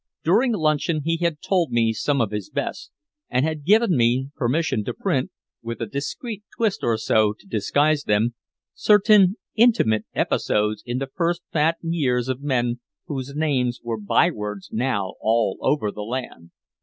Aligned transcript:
During 0.23 0.51
luncheon 0.53 1.03
he 1.05 1.17
had 1.17 1.41
told 1.43 1.77
some 1.93 2.21
of 2.21 2.31
his 2.31 2.49
best, 2.49 2.89
and 3.29 3.45
had 3.45 3.63
given 3.63 3.95
me 3.95 4.29
permission 4.35 4.83
to 4.85 4.95
print, 4.95 5.29
with 5.61 5.79
a 5.79 5.85
discreet 5.85 6.41
twist 6.57 6.79
or 6.83 6.97
so 6.97 7.33
to 7.37 7.45
disguise 7.45 8.05
them, 8.05 8.33
certain 8.73 9.35
intimate 9.53 10.05
episodes 10.15 10.81
in 10.87 10.97
the 10.97 11.11
first 11.15 11.43
fat 11.53 11.77
years 11.83 12.29
of 12.29 12.41
men 12.41 12.79
whose 13.05 13.35
names 13.35 13.79
were 13.83 14.01
by 14.01 14.31
words 14.31 14.69
now 14.71 15.13
all 15.21 15.59
over 15.61 15.91
the 15.91 16.01
land. 16.01 16.49